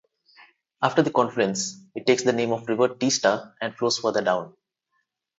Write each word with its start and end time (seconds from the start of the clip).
After 0.81 1.03
the 1.03 1.11
confluence, 1.11 1.79
it 1.93 2.07
takes 2.07 2.23
the 2.23 2.33
name 2.33 2.51
of 2.51 2.67
River 2.67 2.87
Teesta 2.89 3.53
and 3.61 3.75
flows 3.77 3.99
further 3.99 4.23
down. 4.23 4.55